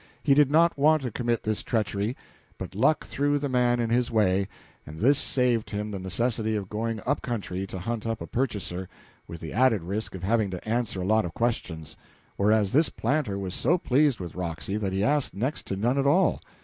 [0.23, 2.17] He did not want to commit this treachery,
[2.57, 4.47] but luck threw the man in his way,
[4.83, 8.89] and this saved him the necessity of going up country to hunt up a purchaser,
[9.27, 11.95] with the added risk of having to answer a lot of questions,
[12.35, 16.07] whereas this planter was so pleased with Roxy that he asked next to none at
[16.07, 16.41] all.